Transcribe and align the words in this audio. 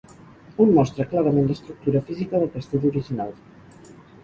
Un 0.63 0.71
mostra 0.77 1.05
clarament 1.11 1.51
l'estructura 1.51 2.03
física 2.09 2.41
del 2.45 2.51
castell 2.57 2.91
original. 2.95 3.39